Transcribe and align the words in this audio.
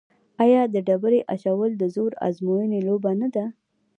آیا 0.43 0.61
د 0.73 0.75
ډبرې 0.87 1.19
اچول 1.33 1.71
د 1.77 1.83
زور 1.95 2.11
ازموینې 2.27 2.79
لوبه 2.87 3.11
نه 3.21 3.27
ده؟ 3.35 3.45